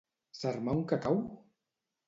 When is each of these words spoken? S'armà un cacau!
S'armà 0.37 0.75
un 0.79 0.81
cacau! 0.93 1.21